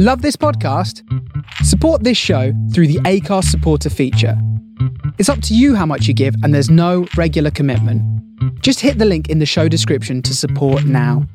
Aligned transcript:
Love 0.00 0.22
this 0.22 0.36
podcast? 0.36 1.02
Support 1.64 2.04
this 2.04 2.16
show 2.16 2.52
through 2.72 2.86
the 2.86 3.00
Acast 3.00 3.46
supporter 3.46 3.90
feature. 3.90 4.40
It's 5.18 5.28
up 5.28 5.42
to 5.42 5.56
you 5.56 5.74
how 5.74 5.86
much 5.86 6.06
you 6.06 6.14
give, 6.14 6.36
and 6.44 6.54
there's 6.54 6.70
no 6.70 7.08
regular 7.16 7.50
commitment. 7.50 8.00
Just 8.62 8.78
hit 8.78 8.98
the 8.98 9.04
link 9.04 9.28
in 9.28 9.40
the 9.40 9.44
show 9.44 9.66
description 9.66 10.22
to 10.22 10.36
support 10.36 10.84
now. 10.84 11.26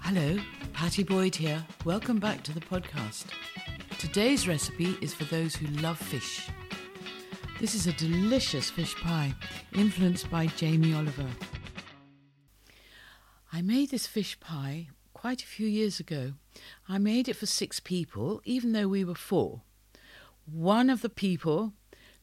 Hello, 0.00 0.36
Pattie 0.74 1.04
Boyd 1.04 1.34
here. 1.34 1.64
Welcome 1.86 2.18
back 2.18 2.42
to 2.42 2.52
the 2.52 2.60
podcast. 2.60 3.28
Today's 3.98 4.46
recipe 4.46 4.98
is 5.00 5.14
for 5.14 5.24
those 5.24 5.56
who 5.56 5.66
love 5.80 5.96
fish. 5.96 6.50
This 7.58 7.74
is 7.74 7.86
a 7.86 7.92
delicious 7.94 8.68
fish 8.68 8.94
pie 8.96 9.34
influenced 9.72 10.30
by 10.30 10.48
Jamie 10.48 10.92
Oliver. 10.92 11.26
I 13.52 13.62
made 13.62 13.90
this 13.90 14.06
fish 14.06 14.38
pie 14.40 14.88
quite 15.14 15.42
a 15.42 15.46
few 15.46 15.66
years 15.66 15.98
ago. 15.98 16.34
I 16.88 16.98
made 16.98 17.28
it 17.28 17.36
for 17.36 17.46
six 17.46 17.80
people, 17.80 18.42
even 18.44 18.72
though 18.72 18.88
we 18.88 19.04
were 19.04 19.14
four. 19.14 19.62
One 20.44 20.90
of 20.90 21.02
the 21.02 21.08
people 21.08 21.72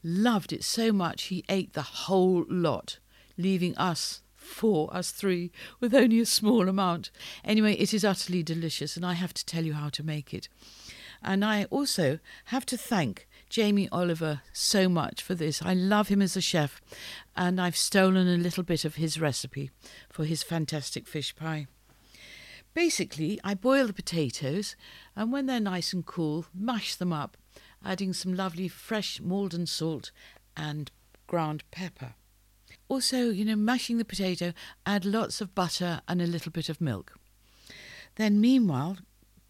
loved 0.02 0.52
it 0.52 0.62
so 0.62 0.92
much 0.92 1.24
he 1.24 1.44
ate 1.48 1.72
the 1.72 1.82
whole 1.82 2.44
lot, 2.48 2.98
leaving 3.36 3.76
us 3.76 4.22
four, 4.34 4.94
us 4.96 5.10
three, 5.10 5.50
with 5.80 5.94
only 5.94 6.20
a 6.20 6.26
small 6.26 6.68
amount. 6.68 7.10
Anyway, 7.44 7.74
it 7.74 7.92
is 7.92 8.04
utterly 8.04 8.42
delicious, 8.42 8.96
and 8.96 9.04
I 9.04 9.14
have 9.14 9.34
to 9.34 9.44
tell 9.44 9.64
you 9.64 9.74
how 9.74 9.88
to 9.90 10.02
make 10.04 10.32
it. 10.32 10.48
And 11.22 11.44
I 11.44 11.64
also 11.64 12.20
have 12.46 12.64
to 12.66 12.76
thank 12.76 13.26
Jamie 13.48 13.88
Oliver 13.90 14.42
so 14.52 14.88
much 14.88 15.22
for 15.22 15.34
this. 15.34 15.62
I 15.62 15.74
love 15.74 16.08
him 16.08 16.20
as 16.20 16.36
a 16.36 16.40
chef, 16.40 16.80
and 17.36 17.60
I've 17.60 17.76
stolen 17.76 18.28
a 18.28 18.36
little 18.36 18.62
bit 18.62 18.84
of 18.84 18.96
his 18.96 19.20
recipe 19.20 19.70
for 20.10 20.24
his 20.24 20.42
fantastic 20.42 21.06
fish 21.06 21.34
pie. 21.34 21.66
Basically, 22.74 23.40
I 23.42 23.54
boil 23.54 23.86
the 23.86 23.92
potatoes, 23.92 24.76
and 25.14 25.32
when 25.32 25.46
they're 25.46 25.60
nice 25.60 25.92
and 25.92 26.04
cool, 26.04 26.46
mash 26.54 26.94
them 26.96 27.12
up, 27.12 27.36
adding 27.84 28.12
some 28.12 28.34
lovely 28.34 28.68
fresh 28.68 29.20
Maldon 29.20 29.66
salt 29.66 30.10
and 30.56 30.90
ground 31.26 31.62
pepper. 31.70 32.14
Also, 32.88 33.30
you 33.30 33.44
know, 33.44 33.56
mashing 33.56 33.98
the 33.98 34.04
potato, 34.04 34.52
add 34.84 35.04
lots 35.04 35.40
of 35.40 35.54
butter 35.54 36.00
and 36.06 36.20
a 36.20 36.26
little 36.26 36.52
bit 36.52 36.68
of 36.68 36.80
milk. 36.80 37.14
Then, 38.16 38.40
meanwhile, 38.40 38.98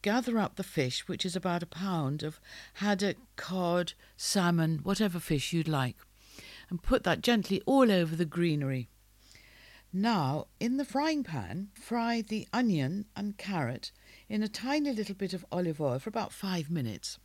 gather 0.02 0.38
up 0.38 0.56
the 0.56 0.62
fish, 0.62 1.08
which 1.08 1.24
is 1.24 1.36
about 1.36 1.62
a 1.62 1.66
pound 1.66 2.22
of 2.22 2.40
haddock, 2.74 3.16
cod, 3.36 3.92
salmon, 4.16 4.80
whatever 4.82 5.18
fish 5.18 5.52
you'd 5.52 5.68
like, 5.68 5.96
and 6.70 6.82
put 6.82 7.04
that 7.04 7.22
gently 7.22 7.62
all 7.66 7.90
over 7.90 8.14
the 8.14 8.24
greenery. 8.24 8.88
Now, 9.92 10.48
in 10.60 10.76
the 10.76 10.84
frying 10.84 11.24
pan, 11.24 11.68
fry 11.74 12.20
the 12.20 12.46
onion 12.52 13.06
and 13.16 13.38
carrot 13.38 13.92
in 14.28 14.42
a 14.42 14.48
tiny 14.48 14.92
little 14.92 15.14
bit 15.14 15.32
of 15.32 15.46
olive 15.50 15.80
oil 15.80 15.98
for 15.98 16.10
about 16.10 16.32
five 16.32 16.70
minutes, 16.70 17.18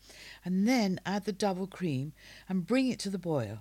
and 0.45 0.67
then 0.67 1.00
add 1.06 1.25
the 1.25 1.33
double 1.33 1.67
cream 1.67 2.13
and 2.47 2.66
bring 2.66 2.89
it 2.89 3.00
to 3.00 3.09
the 3.09 3.17
boil. 3.17 3.59